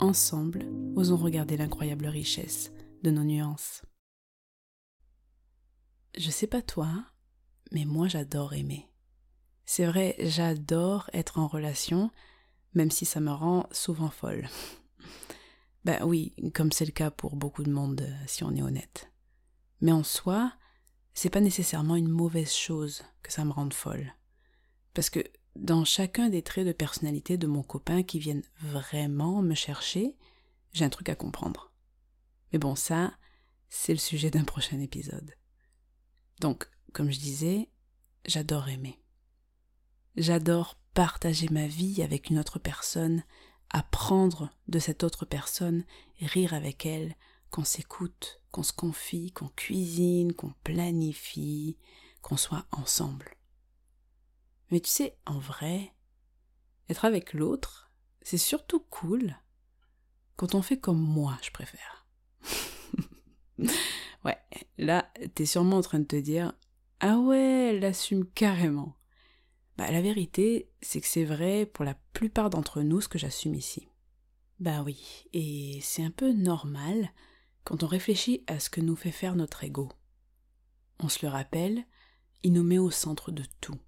[0.00, 3.82] ensemble, osons regarder l'incroyable richesse de nos nuances.
[6.16, 6.88] Je sais pas toi,
[7.72, 8.88] mais moi j'adore aimer.
[9.64, 12.10] C'est vrai, j'adore être en relation,
[12.74, 14.48] même si ça me rend souvent folle.
[15.84, 19.12] ben oui, comme c'est le cas pour beaucoup de monde, si on est honnête.
[19.80, 20.52] Mais en soi,
[21.14, 24.14] c'est pas nécessairement une mauvaise chose que ça me rende folle.
[24.94, 25.20] Parce que
[25.58, 30.16] dans chacun des traits de personnalité de mon copain qui viennent vraiment me chercher,
[30.72, 31.72] j'ai un truc à comprendre.
[32.52, 33.12] Mais bon, ça,
[33.68, 35.34] c'est le sujet d'un prochain épisode.
[36.40, 37.68] Donc, comme je disais,
[38.24, 39.00] j'adore aimer.
[40.16, 43.24] J'adore partager ma vie avec une autre personne,
[43.70, 45.84] apprendre de cette autre personne,
[46.20, 47.14] rire avec elle,
[47.50, 51.76] qu'on s'écoute, qu'on se confie, qu'on cuisine, qu'on planifie,
[52.22, 53.37] qu'on soit ensemble.
[54.70, 55.94] Mais tu sais, en vrai,
[56.88, 57.90] être avec l'autre,
[58.22, 59.36] c'est surtout cool
[60.36, 62.06] quand on fait comme moi, je préfère.
[64.24, 64.38] ouais,
[64.78, 66.52] là, t'es sûrement en train de te dire
[67.00, 68.94] Ah ouais, elle l'assume carrément.
[69.76, 73.54] Bah, la vérité, c'est que c'est vrai pour la plupart d'entre nous ce que j'assume
[73.54, 73.88] ici.
[74.60, 77.12] Bah oui, et c'est un peu normal
[77.64, 79.88] quand on réfléchit à ce que nous fait faire notre ego.
[80.98, 81.84] On se le rappelle,
[82.42, 83.78] il nous met au centre de tout.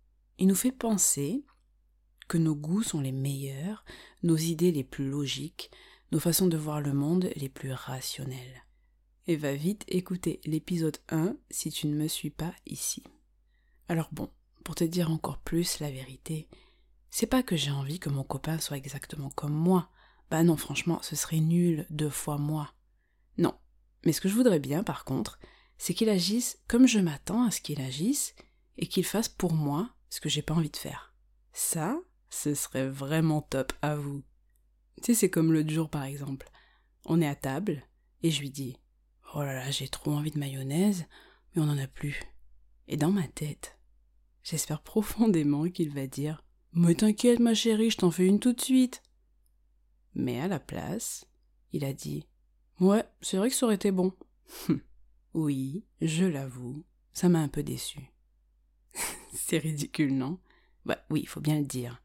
[0.41, 1.44] Il nous fait penser
[2.27, 3.84] que nos goûts sont les meilleurs,
[4.22, 5.70] nos idées les plus logiques,
[6.12, 8.64] nos façons de voir le monde les plus rationnelles.
[9.27, 13.05] Et va vite écouter l'épisode 1 si tu ne me suis pas ici.
[13.87, 14.31] Alors bon,
[14.64, 16.48] pour te dire encore plus la vérité,
[17.10, 19.91] c'est pas que j'ai envie que mon copain soit exactement comme moi.
[20.31, 22.72] Bah non, franchement, ce serait nul deux fois moi.
[23.37, 23.53] Non.
[24.06, 25.38] Mais ce que je voudrais bien, par contre,
[25.76, 28.34] c'est qu'il agisse comme je m'attends à ce qu'il agisse
[28.78, 31.15] et qu'il fasse pour moi ce que j'ai pas envie de faire.
[31.53, 31.98] Ça,
[32.28, 34.22] ce serait vraiment top à vous.
[35.03, 36.50] Tu sais, c'est comme l'autre jour par exemple.
[37.06, 37.82] On est à table
[38.22, 38.76] et je lui dis
[39.34, 41.06] Oh là là, j'ai trop envie de mayonnaise,
[41.54, 42.20] mais on n'en a plus.
[42.88, 43.78] Et dans ma tête,
[44.43, 48.60] j'espère profondément qu'il va dire Mais t'inquiète, ma chérie, je t'en fais une tout de
[48.60, 49.03] suite.
[50.15, 51.26] Mais à la place,
[51.72, 52.26] il a dit
[52.81, 54.12] Ouais, c'est vrai que ça aurait été bon.
[55.34, 58.09] oui, je l'avoue, ça m'a un peu déçu.
[59.32, 60.38] C'est ridicule, non?
[60.84, 62.02] Bah oui, il faut bien le dire.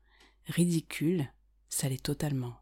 [0.48, 1.32] Ridicule,
[1.70, 2.56] ça l'est totalement.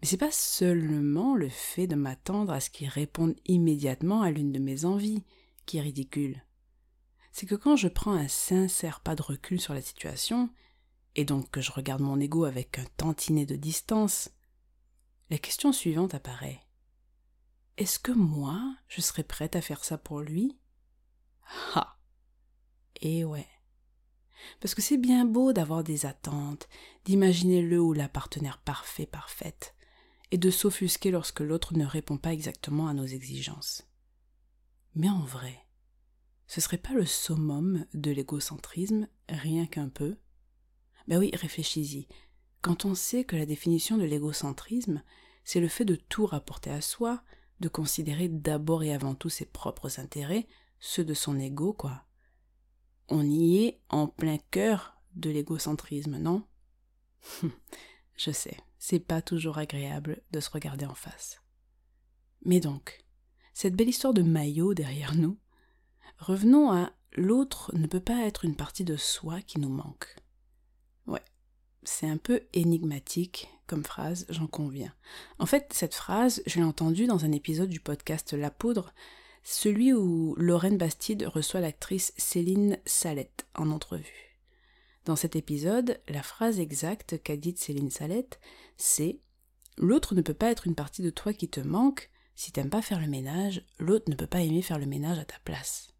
[0.00, 4.52] Mais c'est pas seulement le fait de m'attendre à ce qu'il réponde immédiatement à l'une
[4.52, 5.24] de mes envies
[5.66, 6.42] qui est ridicule.
[7.32, 10.50] C'est que quand je prends un sincère pas de recul sur la situation,
[11.16, 14.30] et donc que je regarde mon ego avec un tantinet de distance,
[15.30, 16.60] la question suivante apparaît.
[17.76, 20.56] Est-ce que moi, je serais prête à faire ça pour lui?
[21.74, 21.96] Ah
[23.00, 23.48] Et ouais.
[24.60, 26.68] Parce que c'est bien beau d'avoir des attentes,
[27.04, 29.74] d'imaginer le ou la partenaire parfait, parfaite,
[30.30, 33.86] et de s'offusquer lorsque l'autre ne répond pas exactement à nos exigences.
[34.94, 35.64] Mais en vrai,
[36.46, 40.16] ce serait pas le summum de l'égocentrisme, rien qu'un peu?
[41.08, 42.08] Ben oui, réfléchis-y.
[42.62, 45.02] Quand on sait que la définition de l'égocentrisme,
[45.44, 47.22] c'est le fait de tout rapporter à soi,
[47.60, 50.46] de considérer d'abord et avant tout ses propres intérêts,
[50.80, 52.04] ceux de son ego, quoi
[53.08, 56.44] on y est en plein cœur de l'égocentrisme, non?
[58.16, 61.42] Je sais, c'est pas toujours agréable de se regarder en face.
[62.44, 63.04] Mais donc,
[63.52, 65.38] cette belle histoire de maillot derrière nous,
[66.18, 70.16] revenons à l'autre ne peut pas être une partie de soi qui nous manque.
[71.06, 71.24] Ouais,
[71.82, 74.92] c'est un peu énigmatique comme phrase, j'en conviens.
[75.38, 78.92] En fait, cette phrase, je l'ai entendue dans un épisode du podcast La Poudre
[79.44, 84.40] celui où Lorraine Bastide reçoit l'actrice Céline Salette en entrevue.
[85.04, 88.40] Dans cet épisode, la phrase exacte qu'a dite Céline Salette,
[88.76, 89.20] c'est
[89.76, 92.82] L'autre ne peut pas être une partie de toi qui te manque, si t'aimes pas
[92.82, 95.92] faire le ménage, l'autre ne peut pas aimer faire le ménage à ta place.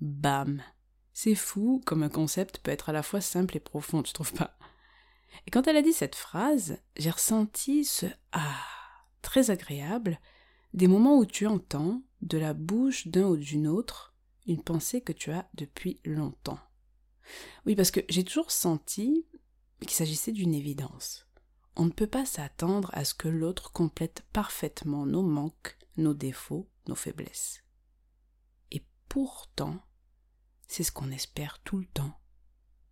[0.00, 0.62] Bam
[1.12, 4.32] C'est fou comme un concept peut être à la fois simple et profond, tu trouves
[4.32, 4.56] pas?
[5.46, 8.64] Et quand elle a dit cette phrase, j'ai ressenti ce Ah
[9.22, 10.20] très agréable,
[10.72, 14.14] des moments où tu entends, de la bouche d'un ou d'une autre
[14.46, 16.58] une pensée que tu as depuis longtemps.
[17.64, 19.26] Oui, parce que j'ai toujours senti
[19.80, 21.26] qu'il s'agissait d'une évidence.
[21.76, 26.68] on ne peut pas s'attendre à ce que l'autre complète parfaitement nos manques, nos défauts,
[26.86, 27.64] nos faiblesses.
[28.70, 29.80] Et pourtant,
[30.68, 32.20] c'est ce qu'on espère tout le temps,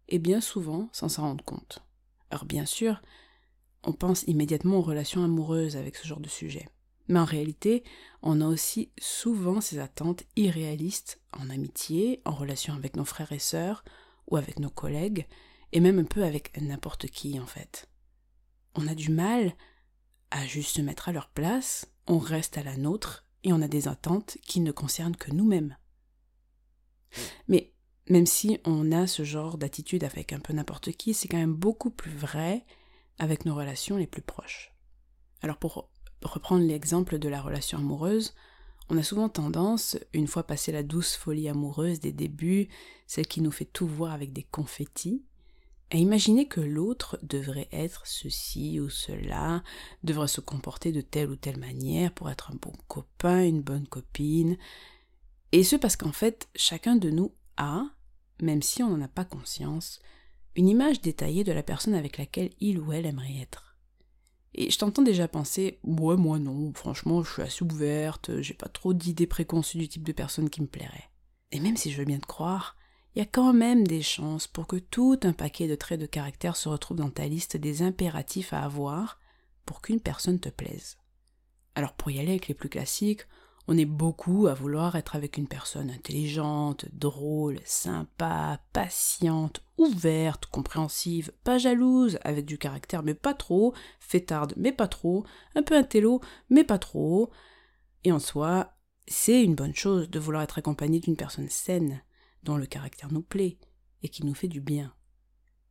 [0.08, 1.78] et bien souvent sans s'en rendre compte.
[2.30, 3.00] Alors bien sûr,
[3.84, 6.68] on pense immédiatement aux relations amoureuses avec ce genre de sujet.
[7.08, 7.84] Mais en réalité,
[8.22, 13.38] on a aussi souvent ces attentes irréalistes en amitié, en relation avec nos frères et
[13.38, 13.84] sœurs,
[14.30, 15.26] ou avec nos collègues,
[15.72, 17.88] et même un peu avec n'importe qui en fait.
[18.74, 19.54] On a du mal
[20.30, 23.68] à juste se mettre à leur place, on reste à la nôtre, et on a
[23.68, 25.76] des attentes qui ne concernent que nous-mêmes.
[27.48, 27.74] Mais
[28.08, 31.54] même si on a ce genre d'attitude avec un peu n'importe qui, c'est quand même
[31.54, 32.64] beaucoup plus vrai
[33.18, 34.74] avec nos relations les plus proches.
[35.42, 35.90] Alors pour
[36.24, 38.34] reprendre l'exemple de la relation amoureuse,
[38.90, 42.68] on a souvent tendance, une fois passé la douce folie amoureuse des débuts,
[43.06, 45.22] celle qui nous fait tout voir avec des confettis,
[45.90, 49.62] à imaginer que l'autre devrait être ceci ou cela,
[50.02, 53.86] devrait se comporter de telle ou telle manière pour être un bon copain, une bonne
[53.86, 54.56] copine.
[55.52, 57.84] Et ce parce qu'en fait, chacun de nous a,
[58.40, 60.00] même si on n'en a pas conscience,
[60.56, 63.71] une image détaillée de la personne avec laquelle il ou elle aimerait être.
[64.54, 68.68] Et je t'entends déjà penser, ouais, moi non, franchement, je suis assez ouverte, j'ai pas
[68.68, 71.10] trop d'idées préconçues du type de personne qui me plairait.
[71.52, 72.76] Et même si je veux bien te croire,
[73.14, 76.06] il y a quand même des chances pour que tout un paquet de traits de
[76.06, 79.20] caractère se retrouve dans ta liste des impératifs à avoir
[79.66, 80.96] pour qu'une personne te plaise.
[81.74, 83.26] Alors pour y aller avec les plus classiques,
[83.68, 91.32] on est beaucoup à vouloir être avec une personne intelligente, drôle, sympa, patiente, ouverte, compréhensive,
[91.44, 95.24] pas jalouse, avec du caractère mais pas trop, fêtarde mais pas trop,
[95.54, 96.20] un peu intello
[96.50, 97.30] mais pas trop.
[98.04, 98.74] Et en soi,
[99.06, 102.02] c'est une bonne chose de vouloir être accompagné d'une personne saine,
[102.42, 103.58] dont le caractère nous plaît
[104.02, 104.92] et qui nous fait du bien.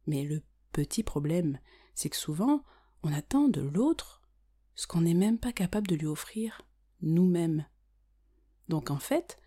[0.07, 0.41] Mais le
[0.71, 1.59] petit problème,
[1.93, 2.63] c'est que souvent,
[3.03, 4.21] on attend de l'autre
[4.75, 6.61] ce qu'on n'est même pas capable de lui offrir
[7.01, 7.65] nous-mêmes.
[8.71, 9.37] Donc en fait,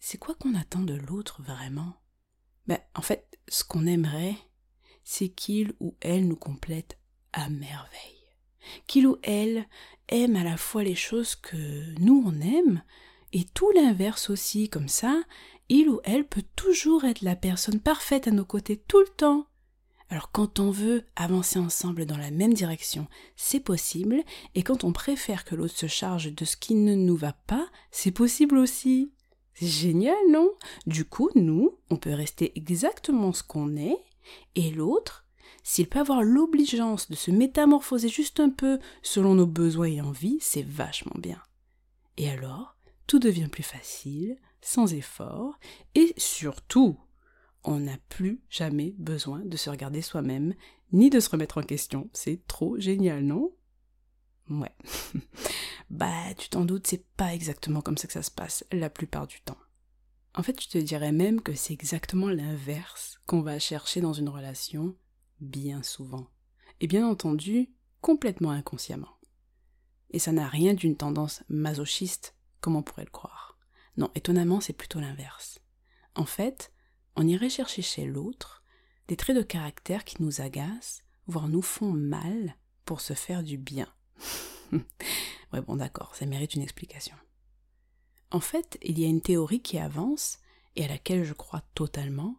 [0.00, 1.94] c'est quoi qu'on attend de l'autre vraiment?
[2.66, 4.36] Ben en fait, ce qu'on aimerait,
[5.02, 6.98] c'est qu'il ou elle nous complète
[7.32, 8.26] à merveille.
[8.86, 9.66] Qu'il ou elle
[10.08, 12.82] aime à la fois les choses que nous on aime
[13.32, 15.22] et tout l'inverse aussi, comme ça,
[15.70, 19.46] il ou elle peut toujours être la personne parfaite à nos côtés tout le temps.
[20.10, 24.22] Alors quand on veut avancer ensemble dans la même direction, c'est possible,
[24.56, 27.68] et quand on préfère que l'autre se charge de ce qui ne nous va pas,
[27.92, 29.12] c'est possible aussi.
[29.54, 30.50] C'est génial, non?
[30.86, 33.96] Du coup, nous, on peut rester exactement ce qu'on est,
[34.56, 35.26] et l'autre,
[35.62, 40.38] s'il peut avoir l'obligeance de se métamorphoser juste un peu selon nos besoins et envies,
[40.40, 41.40] c'est vachement bien.
[42.16, 42.76] Et alors,
[43.06, 45.58] tout devient plus facile, sans effort,
[45.94, 46.98] et surtout,
[47.64, 50.54] on n'a plus jamais besoin de se regarder soi-même,
[50.92, 52.08] ni de se remettre en question.
[52.12, 53.52] C'est trop génial, non?
[54.48, 54.74] Ouais.
[55.90, 59.26] bah, tu t'en doutes, c'est pas exactement comme ça que ça se passe la plupart
[59.26, 59.58] du temps.
[60.34, 64.28] En fait, je te dirais même que c'est exactement l'inverse qu'on va chercher dans une
[64.28, 64.96] relation
[65.40, 66.28] bien souvent.
[66.80, 67.70] Et bien entendu,
[68.00, 69.18] complètement inconsciemment.
[70.10, 73.58] Et ça n'a rien d'une tendance masochiste, comme on pourrait le croire.
[73.96, 75.60] Non, étonnamment, c'est plutôt l'inverse.
[76.14, 76.72] En fait,
[77.16, 78.62] on irait chercher chez l'autre
[79.08, 83.58] des traits de caractère qui nous agacent, voire nous font mal pour se faire du
[83.58, 83.88] bien.
[84.72, 87.16] ouais bon d'accord, ça mérite une explication.
[88.30, 90.38] En fait, il y a une théorie qui avance,
[90.76, 92.36] et à laquelle je crois totalement,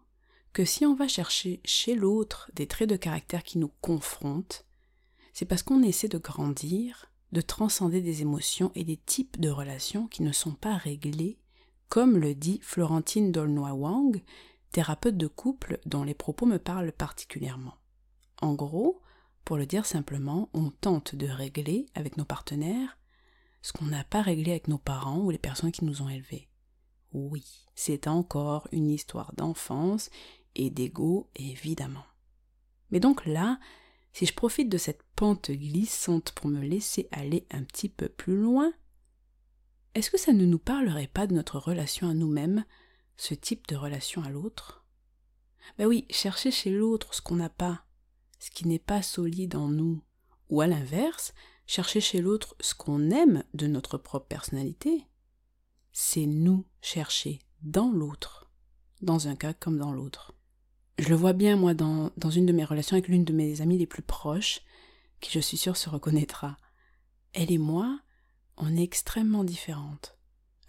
[0.54, 4.66] que si on va chercher chez l'autre des traits de caractère qui nous confrontent,
[5.34, 10.08] c'est parce qu'on essaie de grandir, de transcender des émotions et des types de relations
[10.08, 11.38] qui ne sont pas réglés,
[11.88, 14.22] comme le dit Florentine Dolnoy-Wang,
[14.72, 17.76] thérapeute de couple dont les propos me parlent particulièrement.
[18.42, 19.02] En gros,
[19.46, 22.98] pour le dire simplement, on tente de régler avec nos partenaires
[23.62, 26.50] ce qu'on n'a pas réglé avec nos parents ou les personnes qui nous ont élevés.
[27.14, 30.10] Oui, c'est encore une histoire d'enfance
[30.56, 32.06] et d'ego, évidemment.
[32.90, 33.60] Mais donc là,
[34.14, 38.36] si je profite de cette pente glissante pour me laisser aller un petit peu plus
[38.36, 38.74] loin,
[39.94, 42.66] est-ce que ça ne nous parlerait pas de notre relation à nous-mêmes
[43.22, 44.84] ce type de relation à l'autre
[45.78, 47.86] Ben oui, chercher chez l'autre ce qu'on n'a pas,
[48.40, 50.02] ce qui n'est pas solide en nous,
[50.50, 51.36] ou à l'inverse,
[51.68, 55.06] chercher chez l'autre ce qu'on aime de notre propre personnalité,
[55.92, 58.50] c'est nous chercher dans l'autre,
[59.02, 60.34] dans un cas comme dans l'autre.
[60.98, 63.62] Je le vois bien, moi, dans, dans une de mes relations avec l'une de mes
[63.62, 64.62] amies les plus proches,
[65.20, 66.58] qui je suis sûre se reconnaîtra.
[67.34, 68.00] Elle et moi,
[68.58, 70.18] on est extrêmement différentes.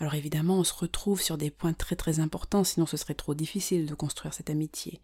[0.03, 3.35] Alors évidemment, on se retrouve sur des points très très importants, sinon ce serait trop
[3.35, 5.01] difficile de construire cette amitié.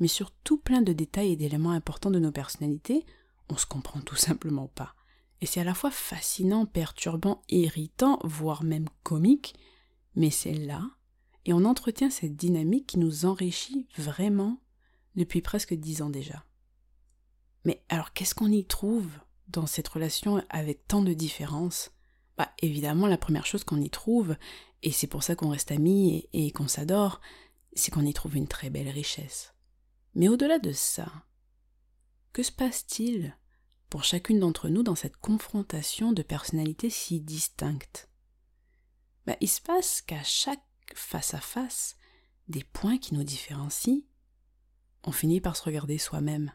[0.00, 3.06] Mais sur tout plein de détails et d'éléments importants de nos personnalités,
[3.48, 4.96] on se comprend tout simplement pas.
[5.40, 9.54] Et c'est à la fois fascinant, perturbant, irritant, voire même comique,
[10.16, 10.82] mais c'est là,
[11.44, 14.60] et on entretient cette dynamique qui nous enrichit vraiment
[15.14, 16.44] depuis presque dix ans déjà.
[17.64, 21.92] Mais alors qu'est-ce qu'on y trouve dans cette relation avec tant de différences?
[22.58, 24.36] Évidemment la première chose qu'on y trouve,
[24.82, 27.20] et c'est pour ça qu'on reste amis et, qu'on s'adore,
[27.74, 29.54] c'est qu'on y trouve une très belle richesse.
[30.14, 31.10] Mais au-delà de ça,
[32.32, 33.36] que se passe-t-il
[33.88, 38.08] pour chacune d'entre nous dans cette confrontation de personnalités si distinctes?
[39.26, 40.60] Bah, Il se passe qu'à chaque
[40.94, 41.96] face à face
[42.48, 44.02] des points qui nous différencient,
[45.04, 46.52] on finit par se regarder soi-même.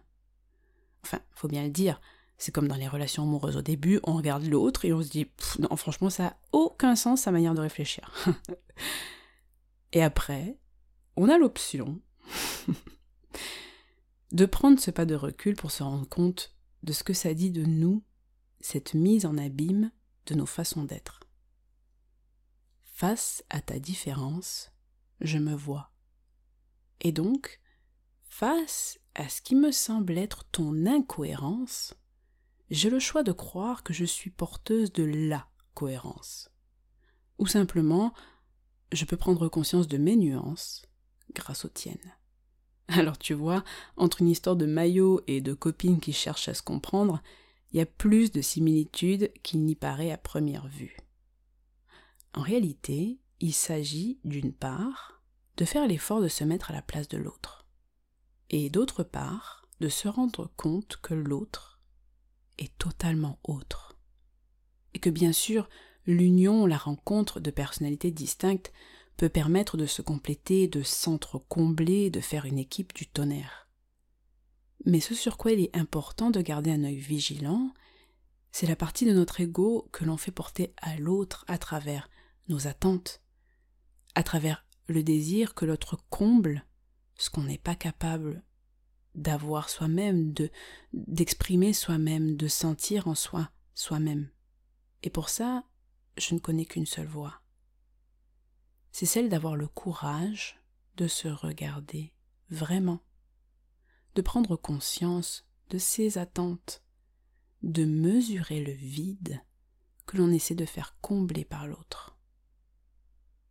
[1.03, 1.99] Enfin, faut bien le dire,
[2.39, 5.27] c'est comme dans les relations amoureuses au début, on regarde l'autre et on se dit
[5.59, 8.11] non, franchement, ça n'a aucun sens sa manière de réfléchir.
[9.91, 10.57] et après,
[11.17, 11.99] on a l'option
[14.31, 17.51] de prendre ce pas de recul pour se rendre compte de ce que ça dit
[17.51, 18.05] de nous,
[18.61, 19.91] cette mise en abîme
[20.25, 21.19] de nos façons d'être.
[22.83, 24.71] Face à ta différence,
[25.19, 25.91] je me vois.
[27.01, 27.59] Et donc,
[28.23, 31.95] face à ce qui me semble être ton incohérence,
[32.69, 36.49] j'ai le choix de croire que je suis porteuse de la cohérence.
[37.37, 38.13] Ou simplement,
[38.91, 40.85] je peux prendre conscience de mes nuances
[41.33, 42.13] grâce aux tiennes.
[42.87, 43.63] Alors tu vois,
[43.97, 47.21] entre une histoire de maillot et de copines qui cherchent à se comprendre,
[47.71, 50.97] il y a plus de similitudes qu'il n'y paraît à première vue.
[52.33, 55.21] En réalité, il s'agit d'une part
[55.57, 57.65] de faire l'effort de se mettre à la place de l'autre,
[58.49, 61.78] et d'autre part de se rendre compte que l'autre
[62.59, 63.97] est totalement autre,
[64.93, 65.69] et que bien sûr
[66.05, 68.71] l'union, la rencontre de personnalités distinctes
[69.17, 73.67] peut permettre de se compléter, de s'entre-combler, de faire une équipe du tonnerre.
[74.85, 77.73] Mais ce sur quoi il est important de garder un œil vigilant,
[78.51, 82.09] c'est la partie de notre ego que l'on fait porter à l'autre à travers
[82.47, 83.21] nos attentes,
[84.15, 86.65] à travers le désir que l'autre comble
[87.15, 88.43] ce qu'on n'est pas capable
[89.19, 90.49] d'avoir soi-même, de
[90.93, 94.29] d'exprimer soi-même, de sentir en soi soi-même.
[95.03, 95.65] Et pour ça,
[96.17, 97.41] je ne connais qu'une seule voie.
[98.91, 100.59] C'est celle d'avoir le courage
[100.97, 102.13] de se regarder
[102.49, 103.01] vraiment,
[104.15, 106.81] de prendre conscience de ses attentes,
[107.61, 109.41] de mesurer le vide
[110.05, 112.17] que l'on essaie de faire combler par l'autre.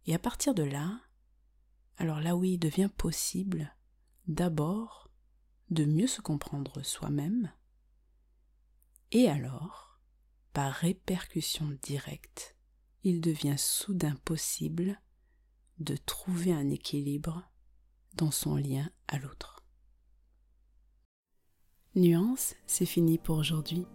[0.06, 1.00] Et à partir de là,
[1.98, 3.76] alors là oui, il devient possible
[4.26, 5.07] d'abord
[5.70, 7.50] de mieux se comprendre soi-même,
[9.10, 9.98] et alors,
[10.52, 12.56] par répercussion directe,
[13.04, 15.00] il devient soudain possible
[15.78, 17.42] de trouver un équilibre
[18.16, 19.64] dans son lien à l'autre.
[21.94, 23.87] Nuance, c'est fini pour aujourd'hui.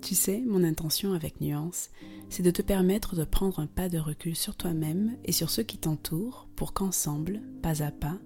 [0.00, 1.90] Tu sais, mon intention avec Nuance,
[2.30, 5.62] c'est de te permettre de prendre un pas de recul sur toi-même et sur ceux
[5.62, 8.18] qui t'entourent pour qu'ensemble, pas à pas,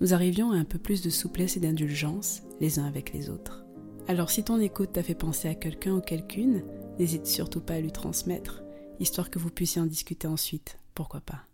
[0.00, 3.64] nous arrivions à un peu plus de souplesse et d'indulgence les uns avec les autres.
[4.08, 6.64] Alors si ton écoute t'a fait penser à quelqu'un ou quelqu'une,
[6.98, 8.62] n'hésite surtout pas à lui transmettre,
[8.98, 11.44] histoire que vous puissiez en discuter ensuite, pourquoi pas?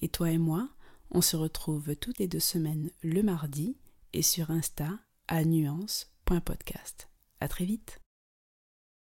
[0.00, 0.68] Et toi et moi,
[1.10, 3.76] on se retrouve toutes les deux semaines le mardi
[4.12, 4.90] et sur Insta
[5.26, 7.08] à nuance.podcast.
[7.40, 8.00] À très vite